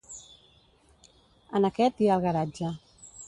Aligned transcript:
En 1.59 1.69
aquest 1.71 2.01
hi 2.05 2.09
ha 2.09 2.17
el 2.21 2.25
garatge. 2.27 2.73